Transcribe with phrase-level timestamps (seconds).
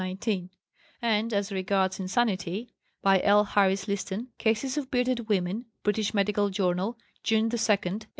[0.01, 0.49] 219)
[0.99, 3.43] and, as regards insanity, by L.
[3.43, 8.07] Harris Liston ("Cases of Bearded Women," British Medical Journal, June 2, 1894).